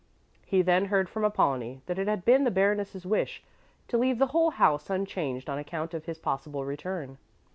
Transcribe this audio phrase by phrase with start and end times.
[0.47, 3.43] He then heard from Apollonie that it had been the Baroness' wish
[3.87, 7.19] to leave the whole house unchanged on account of his possible return.